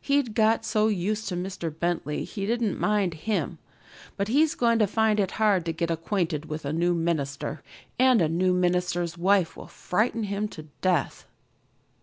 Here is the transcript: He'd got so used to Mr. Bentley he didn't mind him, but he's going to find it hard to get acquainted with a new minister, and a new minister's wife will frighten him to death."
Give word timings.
He'd 0.00 0.34
got 0.34 0.64
so 0.64 0.88
used 0.88 1.28
to 1.28 1.36
Mr. 1.36 1.68
Bentley 1.70 2.24
he 2.24 2.46
didn't 2.46 2.80
mind 2.80 3.12
him, 3.12 3.58
but 4.16 4.28
he's 4.28 4.54
going 4.54 4.78
to 4.78 4.86
find 4.86 5.20
it 5.20 5.32
hard 5.32 5.66
to 5.66 5.72
get 5.74 5.90
acquainted 5.90 6.46
with 6.46 6.64
a 6.64 6.72
new 6.72 6.94
minister, 6.94 7.62
and 7.98 8.22
a 8.22 8.28
new 8.30 8.54
minister's 8.54 9.18
wife 9.18 9.54
will 9.54 9.68
frighten 9.68 10.22
him 10.22 10.48
to 10.48 10.62
death." 10.80 11.26